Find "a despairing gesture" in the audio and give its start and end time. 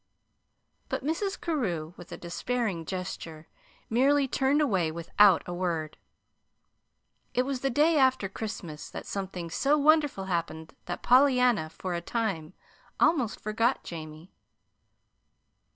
2.11-3.47